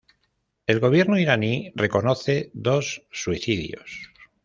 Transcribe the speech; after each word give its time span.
El 0.65 0.79
gobierno 0.79 1.19
iraní 1.19 1.71
reconoce 1.75 2.49
dos 2.55 3.05
suicidios. 3.11 3.99